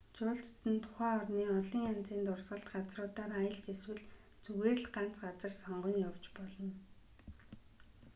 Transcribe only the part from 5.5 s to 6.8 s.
сонгон явж болно